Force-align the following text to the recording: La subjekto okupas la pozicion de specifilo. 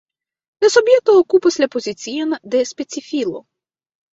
La 0.63 0.69
subjekto 0.75 1.15
okupas 1.25 1.59
la 1.65 1.69
pozicion 1.75 2.35
de 2.57 2.63
specifilo. 2.73 3.45